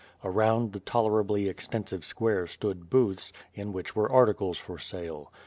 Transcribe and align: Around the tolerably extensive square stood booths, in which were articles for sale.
Around 0.23 0.73
the 0.73 0.79
tolerably 0.79 1.47
extensive 1.47 2.03
square 2.03 2.47
stood 2.47 2.89
booths, 2.89 3.31
in 3.53 3.71
which 3.71 3.95
were 3.95 4.11
articles 4.11 4.57
for 4.57 4.79
sale. 4.79 5.31